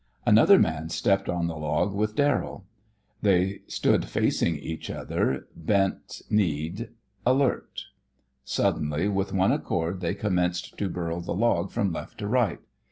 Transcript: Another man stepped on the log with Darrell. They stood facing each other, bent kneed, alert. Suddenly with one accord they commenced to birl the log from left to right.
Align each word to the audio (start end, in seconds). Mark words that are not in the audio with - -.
Another 0.25 0.57
man 0.57 0.89
stepped 0.89 1.29
on 1.29 1.45
the 1.45 1.55
log 1.55 1.93
with 1.93 2.15
Darrell. 2.15 2.65
They 3.21 3.59
stood 3.67 4.05
facing 4.05 4.55
each 4.55 4.89
other, 4.89 5.45
bent 5.55 6.23
kneed, 6.27 6.89
alert. 7.23 7.83
Suddenly 8.43 9.09
with 9.09 9.31
one 9.31 9.51
accord 9.51 10.01
they 10.01 10.15
commenced 10.15 10.75
to 10.79 10.89
birl 10.89 11.21
the 11.23 11.35
log 11.35 11.69
from 11.69 11.93
left 11.93 12.17
to 12.17 12.27
right. 12.27 12.57